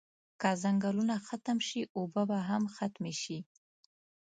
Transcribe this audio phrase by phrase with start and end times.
[0.41, 3.37] که ځنګلونه ختم شی اوبه به هم ختمی شی